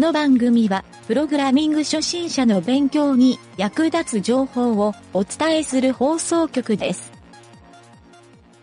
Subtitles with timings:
[0.00, 7.12] の番組は、プログラミング初心者の勉強に役立つ情報をお伝えする放送局です。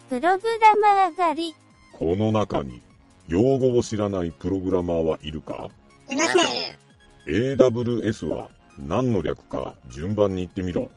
[0.10, 1.56] プログラマー狩り。
[1.94, 2.82] この中に、
[3.28, 5.70] 用語を知らないプログラマーはいるか？
[6.10, 7.56] いません。
[7.56, 10.90] ?AWS は何の略か順番に言ってみろ。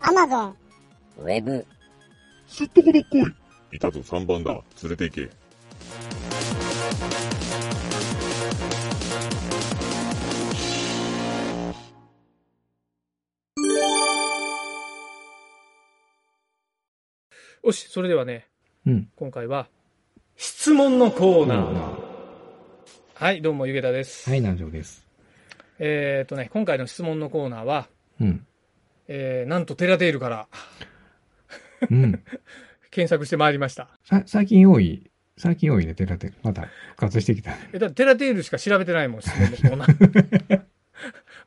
[0.00, 0.56] アマゾン。
[1.18, 1.64] ウェブ、
[2.46, 3.76] すっとこどっこい。
[3.76, 4.52] いたぞ3番だ。
[4.82, 5.30] 連れて行け。
[17.64, 18.46] よし、それではね、
[18.86, 19.08] うん。
[19.16, 19.68] 今回は、
[20.36, 21.98] 質問のコーナー。
[23.14, 24.30] はい、どうも、ゆげたです。
[24.30, 25.04] はい、南條です。
[25.80, 27.88] えっ、とね、今回の質問のコーナーは、
[28.20, 28.46] うん。
[29.08, 30.46] えー、なんとテラテールから
[31.90, 32.22] うん。
[32.90, 33.88] 検索してまいりました。
[34.04, 36.32] さ、最近多い、最近多いね、テラテ。
[36.44, 37.70] また復活してきたね。
[37.72, 40.62] え、だってテラテールしか調べてないもん、質問のコーナー。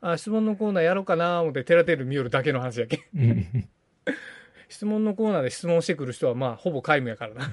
[0.02, 3.68] あ、質問のコーナーやろうかな思ってテラテール見よるだけの話やけん。
[4.72, 7.52] 質問のコーナーで質問してくる人はまあほぼ皆無やからな、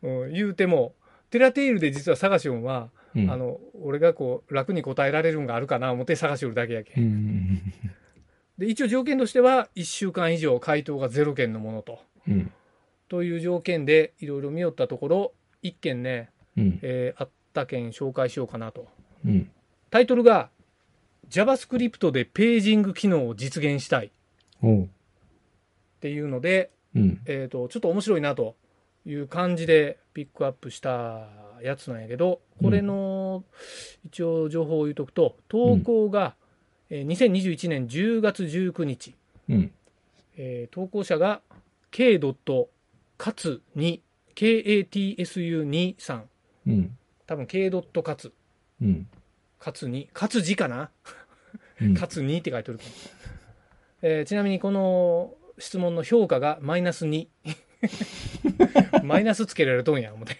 [0.02, 0.94] うん、言うても
[1.28, 7.62] テラテールで実は探しよんは、うんあの俺がこう楽に答えられるんがあるかな思って探しよるだけやけ、、うんん。
[8.56, 12.52] で一応条件としては1週間以上回答が0件のものとうん。
[13.08, 15.32] という条件でいろいろ見よったところ
[15.64, 16.78] 1件ね、うん。
[16.82, 18.86] えーあった件紹介しようかなと
[19.26, 19.50] うん。
[19.90, 20.50] タイトルが
[21.28, 24.12] JavaScript でページング機能を実現したい
[26.00, 26.02] っ。
[26.02, 27.20] ていうのでうん。
[27.26, 28.56] えー、とちょっと面白いなと
[29.06, 31.28] いう感じでピックアップした
[31.62, 33.44] やつなんやけどこれの
[34.06, 36.34] 一応情報を言うとくと投稿が、
[36.88, 39.14] えー2021年10月19日、
[39.48, 39.72] うん。
[40.36, 41.42] えー投稿者が
[41.90, 42.18] K.
[42.18, 44.00] かつ2
[44.34, 46.28] KATSU2 さん
[46.66, 46.96] うん。
[47.26, 47.70] 多分 K.
[47.70, 48.32] かつ
[48.82, 49.06] うん。
[49.58, 50.90] かつ2かつ字かな？
[51.80, 51.94] うん。
[51.94, 52.90] かつ2って書いてるけど、
[54.02, 57.28] えーちなみにこの質問の評価がマイナス2
[59.04, 60.36] マイナスつけられとんや思って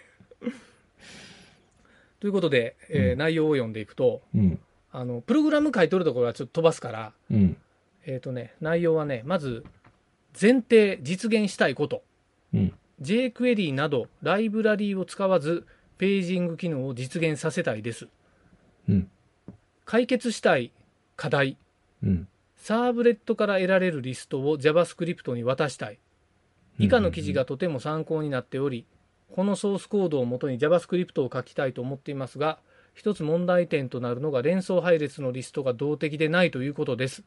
[2.21, 4.59] ということで、えーうん内容を読んでいくとうん。
[4.93, 7.57] あのプログラム書いとるところはちょっと飛ばすからうん。
[8.07, 9.65] えっ、とね内容はねまず
[10.41, 12.03] 前提実現したいこと
[12.53, 12.75] うん。
[13.01, 15.67] jQuery などライブラリーを使わず
[15.99, 18.09] ページング機能を実現させたいです
[18.89, 19.11] うん。
[19.85, 20.73] 解決したい
[21.17, 21.57] 課題
[22.03, 22.29] うん。
[22.61, 25.99] サーブレットから得られるリストを JavaScript に渡したい。
[26.79, 28.85] 以下の記事がとても参考になっており、
[29.33, 32.59] このソースコードをもとに JavaScript を書きたいと思っていますが、
[32.93, 37.25] 一つ問題点となるのが連想配列のリストが動的でないということです。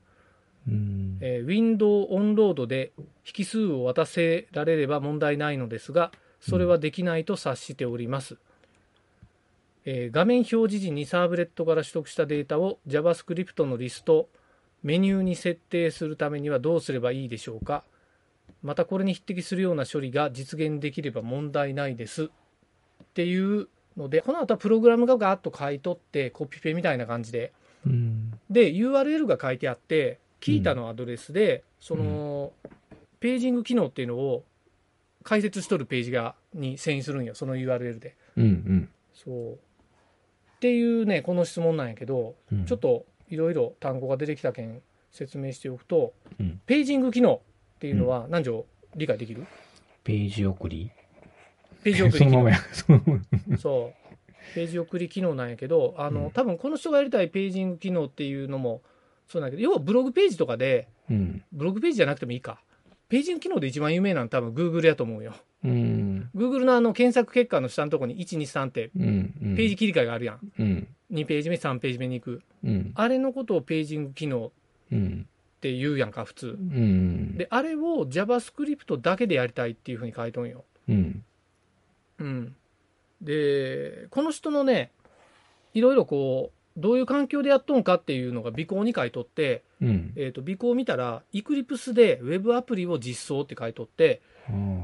[0.68, 1.18] うん。
[1.20, 2.92] えー、ウィンドウオンロードで
[3.38, 6.12] 引数を渡せられれば問題ないのですが、
[6.42, 8.38] それはできないと察しております。
[9.86, 14.30] えー画面表示時にサーブレットから取得したデータを JavaScript のリスト、
[14.84, 17.84] メニューに設定するためにはどうすればいいでしょうか？
[18.62, 22.26] またこれに匹敵するような処理が実現できれば問題ないです。
[22.26, 22.28] っ
[23.14, 23.68] ていう
[23.98, 27.52] ので、この後はプログラムがガーッと書いとって、コピペみたいな感じで
[27.86, 28.40] うん。
[28.50, 32.52] で URL が書いてあってキータのアドレスで、その、
[33.20, 34.44] ページング機能っていうのを
[35.24, 38.90] 解説しとるページがに遷移するんよその URL でうん。
[39.14, 39.58] そうっ
[40.60, 42.66] ていうねこの質問なんやけど、うん。
[42.66, 47.42] ちょっといろいろ単語が出てきたけん説明しておくと、うんページング機能
[47.76, 49.46] っていうのは何条理解できる？
[50.04, 50.92] ページ送り
[51.84, 52.50] ページ送り機能
[53.58, 54.54] そう。
[54.56, 58.82] ページ送り機能なんやけど、あの、うん多分この人がやりたいページング機能っていうのも
[59.28, 61.44] そうなんやけど、要はブログページとかで、うん。
[61.52, 62.62] ブログページじゃなくてもいいか。
[63.10, 65.34] ページング機能で一番有名なの多分 Google やと思うよ。
[65.64, 66.30] うん。
[66.36, 68.90] Google のあの検索結果の下のところに1、2、3って。
[68.94, 70.40] ページ切り替えがあるやん。
[70.60, 70.88] うん。
[71.12, 72.42] 2ページ目、3ページ目に行く。
[72.64, 72.92] うん。
[72.96, 74.52] あれのことをページング機能っ
[74.92, 75.28] うん。
[75.62, 76.52] て言うやんか、普通う。
[76.54, 77.38] ん。
[77.38, 80.66] で、あれを JavaScript だけでやりたいっていうふうに書いとんよ。
[80.90, 81.24] うん。
[82.20, 82.56] うん。
[83.22, 84.92] で、この人のね、
[85.74, 90.14] いろいろこう、どういう環境でやっとんかっていうのが尾行に書いとって、うん。
[90.16, 94.22] えー、と尾行を見たら、Eclipse で Web アプリを実装って書いとって、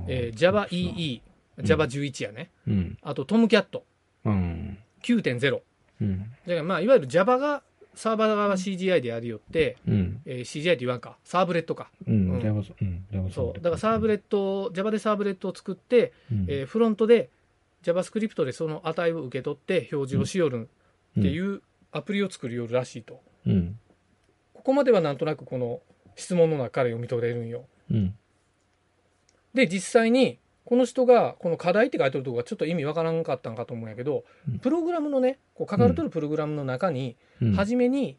[0.07, 1.21] えー JavaEE、
[1.59, 2.51] Java11 やね。
[2.67, 2.97] うん。
[3.01, 3.81] あと Tomcat
[4.25, 4.77] うん。
[5.01, 5.61] 9.0。
[6.01, 6.19] うん。
[6.19, 7.63] だからまあ、いわゆる Java が
[7.95, 10.21] サーバー側は CGI でやるよって、うん。
[10.25, 11.89] えー CGI って言わんか、サーブレットか。
[12.05, 12.31] うん。
[12.31, 13.53] うんそう。
[13.53, 17.29] だからサーブレット、Java でサーブレットを作って、うんえーフロントで
[17.83, 20.69] JavaScript でその値を受け取って表示をしよる
[21.19, 21.61] っていう
[21.91, 23.21] アプリを作りよるらしいと。
[23.45, 23.79] うん。
[24.69, 25.81] ここまではなんとなくこの
[26.15, 27.65] 質問の中から読み取れるんよ。
[27.89, 28.15] うん。
[29.55, 34.59] で、実際にこの人がこの課題って書いてるとこがちょっと意味わからんかったんかと思うんやけど、うん。
[34.59, 37.53] プログラムのねこう書かれてるプログラムの中に、うん。
[37.53, 38.15] 初めに、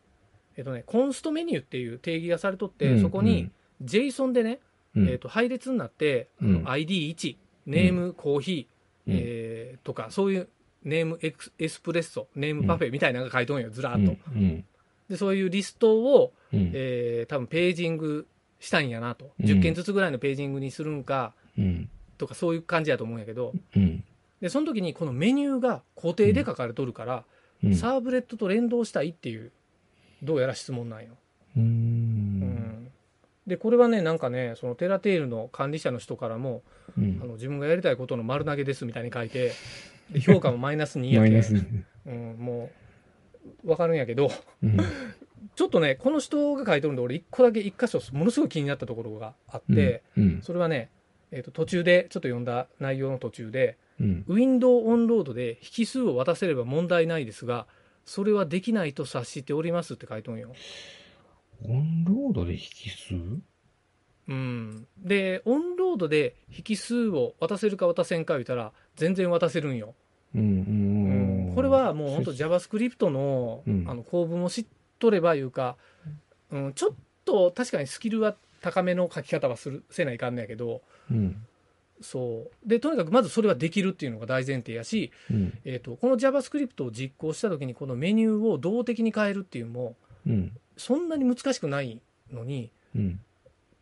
[0.57, 3.01] えっとね、コンストメニューっていう定義がされとって、うん。
[3.01, 3.49] そこに
[3.85, 4.59] JSON でね、
[4.97, 5.09] うん。
[5.09, 6.65] えっと配列になって、うん。
[6.65, 7.37] ID1
[7.67, 9.17] ネームコーヒー、うん。
[9.17, 10.49] えーとかそういう
[10.83, 14.65] ネームエクスエスプレッソネームパフェみたいなのが書いとんよずらーっと、うん
[15.11, 16.71] でそういうリストを、うん。
[16.73, 18.27] えー多分ページング
[18.61, 19.47] したいんやなと、うん。
[19.47, 21.91] 10件ずつぐらいのページングにするんかうん。
[22.17, 23.53] とかそういう感じやと思うんやけど。
[23.77, 24.05] うん。
[24.41, 27.25] でその時にこのメニューが固定で書かれとるから、
[27.65, 27.75] うん。
[27.75, 29.51] サーブレットと連動したいっていう
[30.23, 31.09] どうやら質問なんよ。
[31.57, 32.41] ううん。
[32.41, 32.91] ん。
[33.47, 36.63] でこれはねなんかねそのテラテールの管理者の人からも
[36.97, 37.21] うん。
[37.23, 39.53] あの自分がやりたいことの丸投げですみたいに書いて
[40.13, 42.80] で評価もマイナス2やけうん、もう
[43.65, 44.31] 分かるんやけど
[44.63, 44.79] うん。
[45.57, 50.43] ちょっとねこの人が書いてるんで俺一個だけ一箇所ものすごい気になったところがあって、うん。
[50.43, 50.91] それはね、
[51.31, 54.25] えー、と途中でちょっと読んだ内容の途中でうん。
[54.27, 57.67] ウィンドウオンロードで引数を渡せれば問題ないですが
[58.05, 60.53] それはできないと察しておりますって書いとんよ。
[61.63, 63.15] オンロードで引数？
[64.29, 66.37] うん、でオンロードで
[66.67, 69.95] 引数を渡せるか渡せんか言ったら全然渡せるんよ。
[70.35, 70.51] うんうんう
[70.99, 71.00] ん
[71.55, 73.85] これはもう本当 JavaScript の,、うん。
[73.89, 74.67] あの構文を知っ
[74.99, 75.77] とればいうか、
[76.51, 76.95] うん、ちょっ
[77.25, 81.45] と確かにスキルは高めの書き方はするせないかんねやけどうん。
[82.01, 82.69] そう。
[82.69, 85.59] でとにかくまずそれはできるっていうのが大前提やし、うん。
[85.65, 90.53] えー、とこの JavaScript を実行した時にこのメニューを動的に変えるっていうのもうん。
[90.77, 92.01] そんなに難しくない
[92.33, 93.21] のにうん。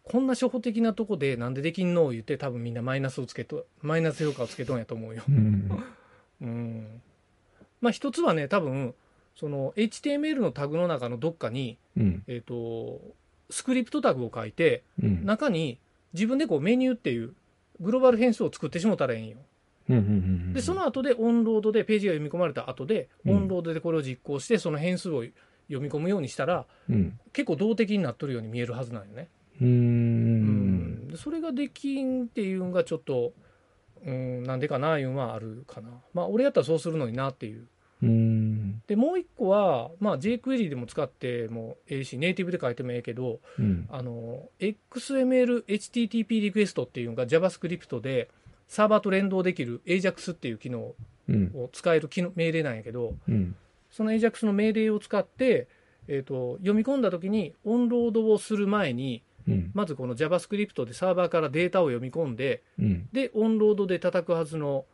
[0.05, 5.23] こんな初歩的なとこでなんでできんの言って多分みんなマイナスをつけとマイナス評価をつけとんやと思うよ。
[5.29, 5.85] うん。
[6.41, 7.03] うん
[7.81, 8.95] まあ一つはね多分
[9.39, 12.23] その HTML のタグの中のどっかに、うん。
[12.27, 13.01] えー、と
[13.51, 15.25] スクリプトタグを書いてうん。
[15.25, 15.79] 中に
[16.13, 17.35] 自分でこうメニューっていう
[17.81, 19.37] グローバル変数を作ってしもたらええんよ。
[20.53, 23.37] でその後でオンロードでページが読み込まれた後でうん。
[23.37, 25.23] オンロードでこれを実行してその変数を
[25.69, 27.19] 読み込むようにしたらうん。
[27.33, 29.29] 結構動的になっとるように見えるはずなんよね。
[29.61, 31.13] ううん。
[31.17, 33.33] それができんっていうのがちょっと
[34.05, 35.89] うんなんでかないうのはあるかな。
[36.15, 37.67] まあ俺やったらそうするのになっていう。
[38.03, 48.29] うんでもう一個は、まあ、jQuery でも使ってもええしネイティブで書いてもええけどうんあの XML、HTTP リクエストっていうのが JavaScript で
[48.69, 50.95] サーバーと連動できる AJAX っていう機能
[51.29, 53.57] うんを使える機能命令なんやけどうん
[53.91, 55.67] その AJAX の命令を使って、
[56.07, 59.71] えー、と読み込んだ時にオンロードをする前にうん。
[59.75, 63.09] まずこの JavaScript でサーバーからデータを読み込んでうん。
[63.13, 64.85] でオンロードで叩くはずの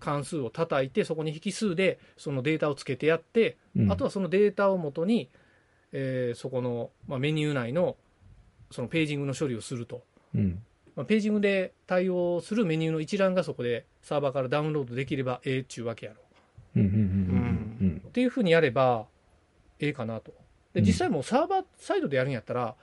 [0.00, 3.92] 関数を叩いてそこに引数でそのデータをつけてやってうん。
[3.92, 5.28] あとはそのデータをもとに、
[5.92, 7.96] えーそこの、まあ、メニュー内の
[8.70, 10.02] そのページングの処理をすると、
[10.34, 10.62] うん。
[10.94, 16.20] まあ、ページングで対応するメニューの一覧がそこでサーバーからダウンロードできればええっちゅうわけやろ。
[18.08, 19.06] っていうふうにやれば
[19.78, 20.32] ええかなと。
[20.74, 20.86] でうん。
[20.86, 22.74] 実際もうサーバーサイドでやるんやったら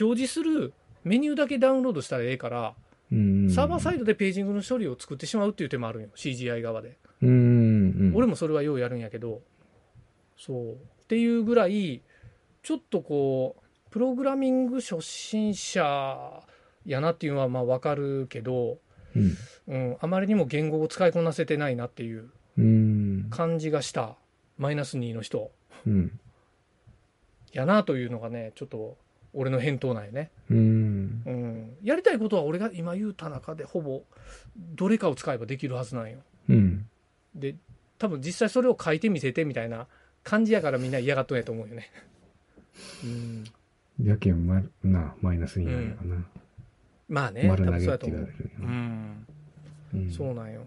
[0.00, 0.72] 表示する
[1.04, 2.74] メニューだけダウンロードしたらええから
[3.10, 6.98] サーバーサイドでページングの処理を作ってしまうっていう手もあるんよ CGI 側で。
[7.22, 7.32] うんう
[8.10, 8.12] ん。
[8.14, 9.40] 俺もそれはようやるんやけど。
[10.36, 10.72] そう。
[10.74, 10.76] っ
[11.08, 12.02] ていうぐらい
[12.62, 16.42] ちょっとこうプログラミング初心者
[16.84, 18.78] やなっていうのはまあ分かるけど、
[19.16, 19.36] うん。
[19.68, 23.28] うん、あまりにも言語を使いこなせてないなっていううん。
[23.30, 24.16] 感じがした。
[24.58, 25.50] マイナス2の人。
[25.86, 26.20] うん。
[27.54, 28.98] やなというのがねちょっと
[29.34, 31.22] 俺の返答なんよね、うん。
[31.26, 34.02] うん、やりたいことは俺が今言うた中でほぼ
[34.56, 36.18] どれかを使えばできるはずなんよ。
[36.48, 36.86] うん。
[37.34, 37.54] で
[37.98, 39.86] 多分実際それを書いてみせてみたいな
[40.22, 41.90] 感じやからみんな嫌がっとんやと思うよね。
[43.04, 46.16] うん、やけんまなマイナスになるかな。
[47.08, 48.28] まあね、多丸投分そうやと思う。
[48.60, 49.26] うん、
[49.94, 50.10] うん。
[50.10, 50.62] そうなんよ。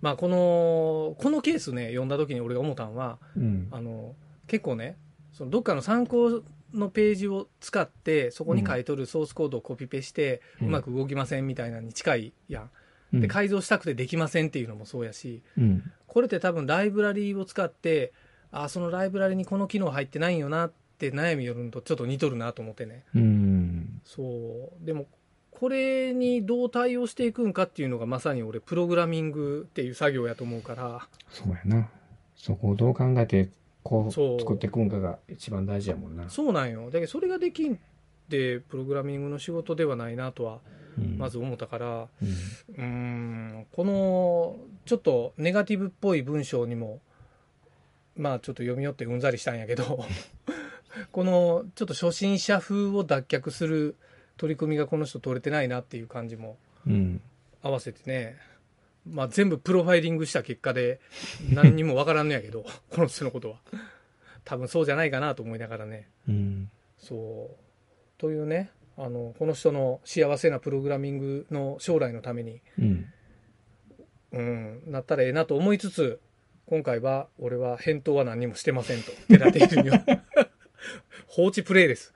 [0.00, 3.68] まあこのこのケースね読んだ時に俺が思ったんはうん。
[3.70, 4.14] あの
[4.46, 4.96] 結構ね
[5.32, 6.42] そのどっかの参考
[6.74, 12.70] のページを使ってそこに書いとるソースコードをコピペして、ううんまく動きませんみたいなのに近いやん。
[13.14, 13.20] うん。
[13.20, 15.90] で改造したくてできませんっていうのもそうやし、うん。
[16.06, 18.12] これって多分ライブラリーを使って
[18.50, 23.04] あそのライブラリにこの機能入ってないんよなって悩みよるのとちょっと似とるなと思ってね。
[23.14, 24.00] うん。
[24.04, 24.22] そ
[24.82, 24.86] う。
[24.86, 25.06] でも
[25.50, 31.08] これにどう対応していくんかっていうのがまさに俺プログラミングっていう作業やと思うから。
[31.30, 31.88] そうやな。
[32.36, 33.48] そこをどう考えて
[33.88, 36.28] こう作っていくんかが一番大事やもんな。
[36.28, 36.90] そうなんよ。
[36.90, 37.78] だけどそれができんっ
[38.28, 40.58] てプログラミングの仕事ではないなとは
[40.98, 41.16] うん。
[41.16, 42.28] まず思ったからうん。
[42.28, 47.00] うーんこのちょっとネガティブっぽい文章にも
[48.14, 50.04] まあちょっと読み寄ってうんざりしたんやけど
[51.10, 53.96] このちょっと初心者風を脱却する
[54.36, 57.22] 取り組みがこの人取れてないなっていう感じもうん。
[57.62, 58.36] 合わせてね、
[59.10, 61.00] まあ、全部プロファイリングした結果で
[61.50, 63.58] 何にもわからんのやけど この人のことは
[64.44, 66.70] 多分そうじゃないかなと思いながらねうん。
[66.98, 67.56] そう
[68.18, 73.12] というねあのこの人の幸せなプログラミングの将来のために、うん。
[74.30, 76.20] うん、なったらええなと思いつつ
[76.66, 80.04] 今回は俺は返答は何にもしてませんとテラテールには
[81.26, 82.12] 放置プレイです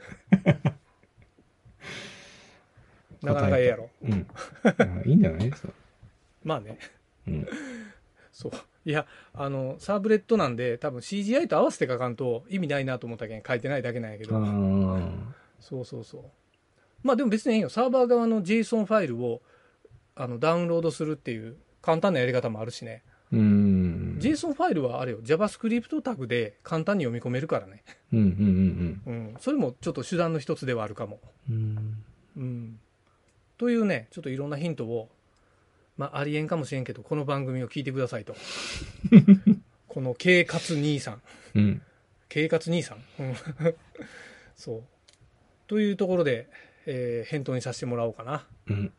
[3.23, 4.27] なかなかええやろうん。
[4.65, 5.75] あいいんじゃないそう。
[6.45, 6.79] まあね
[7.27, 7.47] うん。
[8.33, 8.53] そう。
[8.85, 14.37] いや、あの、サーブレットなんで、多分 CGI と合わせて書かんと意味ないなと思ったけん書いてないだけなんやけあど。
[14.39, 15.01] あ。
[15.61, 16.23] そうそうそう。
[17.03, 17.69] まあでも別にいいよ。
[17.69, 19.41] サーバー側の JSON ファイルを
[20.15, 23.03] あのダウンロードするっていう簡単なやり方もあるしね。
[23.33, 24.19] うん。
[24.21, 25.19] JSON ファイルはあれよ。
[25.23, 27.83] JavaScript タグで簡単に読み込めるからね。
[28.13, 28.27] うんうん
[29.07, 29.35] うんうん。
[29.41, 31.21] それもちょっと手段の一つではあるかも。
[31.51, 32.05] うん。
[32.37, 32.81] うん。
[33.59, 35.09] というね、ちょっといろんなヒントを、
[36.03, 38.35] まあ、ありえんかもしれんけど、この番組を聞いてくださいと。
[39.87, 41.23] この、K 活兄さん。
[41.55, 41.83] うん。
[42.29, 42.99] K 活兄さん？
[43.21, 43.37] うん
[44.57, 44.83] そう。
[45.69, 46.49] というところで、
[46.87, 48.45] えー返答にさせてもらおうかな。
[48.67, 48.93] うん。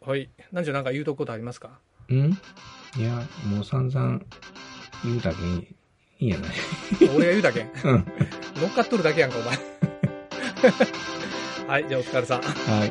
[0.00, 0.30] はい。
[0.52, 1.78] なんじゃなんか言うとくことありますか？
[2.08, 2.30] うん？
[2.96, 4.22] いや、もう散々
[5.04, 5.66] 言うだけい
[6.20, 6.50] いんやない
[7.14, 7.60] 俺が言うだけ？
[7.84, 8.06] うん。
[8.56, 9.58] 乗っかっとるだけやんか、お前。
[11.68, 11.86] はい。
[11.86, 12.40] じゃあお疲れさん。
[12.42, 12.90] はい。